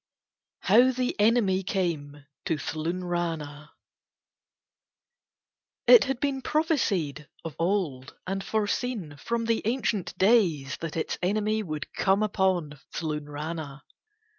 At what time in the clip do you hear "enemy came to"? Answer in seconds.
1.19-2.57